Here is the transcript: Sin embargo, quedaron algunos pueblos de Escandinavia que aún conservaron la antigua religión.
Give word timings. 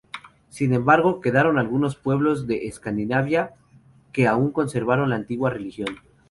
Sin 0.49 0.73
embargo, 0.73 1.21
quedaron 1.21 1.59
algunos 1.59 1.95
pueblos 1.95 2.47
de 2.47 2.65
Escandinavia 2.65 3.53
que 4.11 4.27
aún 4.27 4.51
conservaron 4.51 5.11
la 5.11 5.15
antigua 5.17 5.51
religión. 5.51 5.89